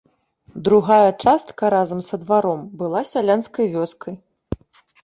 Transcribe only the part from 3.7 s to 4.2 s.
вёскай.